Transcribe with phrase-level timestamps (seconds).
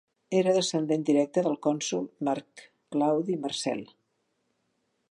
[0.37, 2.65] Era descendent directe del cònsol Marc
[2.97, 3.87] Claudi Marcel.